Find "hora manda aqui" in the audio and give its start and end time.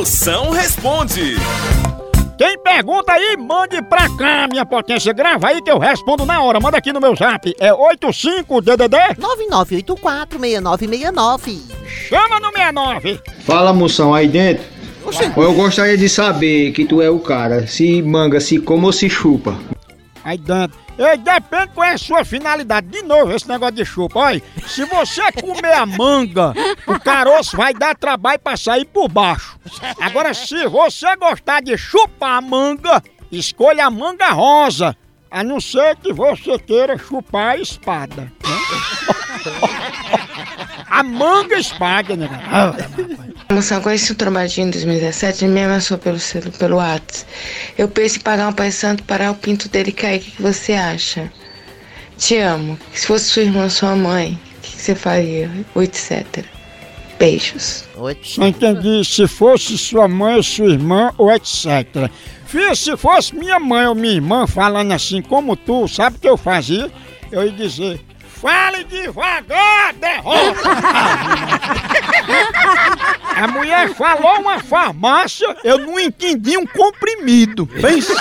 6.42-6.90